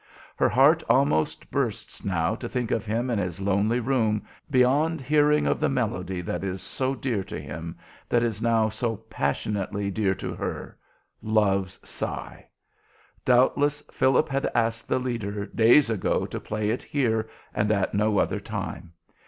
Her 0.35 0.49
heart 0.49 0.81
almost 0.89 1.51
bursts 1.51 2.03
now 2.03 2.33
to 2.33 2.49
think 2.49 2.71
of 2.71 2.85
him 2.85 3.11
in 3.11 3.19
his 3.19 3.39
lonely 3.39 3.79
room, 3.79 4.23
beyond 4.49 4.99
hearing 4.99 5.45
of 5.45 5.59
the 5.59 5.69
melody 5.69 6.21
that 6.21 6.43
is 6.43 6.59
so 6.59 6.95
dear 6.95 7.23
to 7.25 7.39
him, 7.39 7.77
that 8.09 8.23
is 8.23 8.41
now 8.41 8.67
so 8.67 8.95
passionately 8.97 9.91
dear 9.91 10.15
to 10.15 10.33
her, 10.33 10.75
"Love's 11.21 11.77
Sigh." 11.87 12.47
Doubtless, 13.23 13.83
Philip 13.91 14.27
had 14.27 14.49
asked 14.55 14.87
the 14.87 14.97
leader 14.97 15.45
days 15.45 15.87
ago 15.87 16.25
to 16.25 16.39
play 16.39 16.71
it 16.71 16.81
here 16.81 17.29
and 17.53 17.71
at 17.71 17.93
no 17.93 18.17
other 18.17 18.39
time. 18.39 18.93